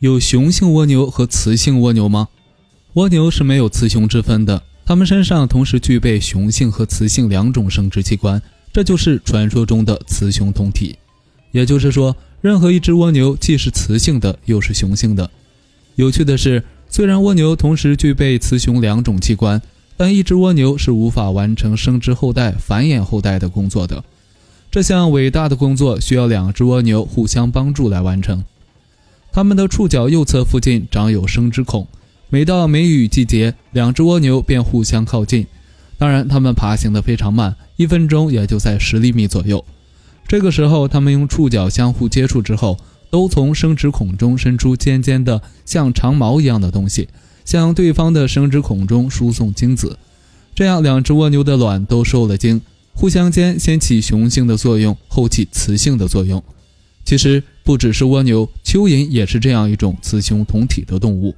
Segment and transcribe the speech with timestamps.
[0.00, 2.28] 有雄性蜗牛和雌性蜗牛吗？
[2.94, 8.40] 蜗牛是没有雌雄之分的，它们身上同时具备雄性和雌性两种生殖器官，
[8.72, 10.96] 这就是传说中的雌雄同体。
[11.52, 15.30] 也就是说，任何一只蜗牛既是雌性的，又是雄性的。
[15.96, 19.60] 有趣的是，虽然蜗牛同时具备雌雄两种器官，
[19.98, 24.02] 但一只蜗牛是无法完成生殖后代、繁衍后代的工作的。
[24.70, 28.42] 这项伟大的工作需要两只蜗牛互相帮助来完成。
[29.32, 31.86] 它们的触角右侧附近长有生殖孔，
[32.30, 35.46] 每到梅雨季节，两只蜗牛便互相靠近。
[35.98, 39.64] 当然，它们爬行得非常慢，一分钟也就在十厘米左右。
[40.26, 42.76] 这个时候，它们用触角相互接触之后，
[43.08, 47.08] 都从生殖孔中伸出尖尖的、像长矛一样的东西，
[47.44, 49.96] 向对方的生殖孔中输送精子。
[50.56, 52.60] 这样，两只蜗牛的卵都受了精，
[52.94, 56.42] 互相间先起雄性的作用，后起雌性的作用。
[57.04, 57.44] 其实。
[57.70, 61.32] 不只是蜗牛，蚯蚓也是这样一种雌雄同体的动物。